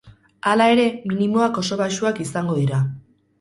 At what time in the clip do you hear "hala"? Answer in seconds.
0.51-0.65